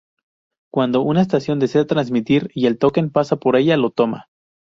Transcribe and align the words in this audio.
Cuando 0.73 1.03
una 1.03 1.21
estación 1.21 1.59
desea 1.59 1.85
transmitir 1.85 2.49
y 2.55 2.65
el 2.65 2.79
Token 2.79 3.11
pasa 3.11 3.35
por 3.35 3.55
ella, 3.55 3.77
lo 3.77 3.91
toma. 3.91 4.29